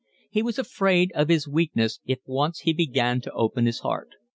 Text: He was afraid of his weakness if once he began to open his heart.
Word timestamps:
He 0.31 0.41
was 0.41 0.57
afraid 0.57 1.11
of 1.13 1.29
his 1.29 1.47
weakness 1.47 1.99
if 2.05 2.17
once 2.25 2.61
he 2.61 2.73
began 2.73 3.21
to 3.21 3.31
open 3.33 3.67
his 3.67 3.81
heart. 3.81 4.15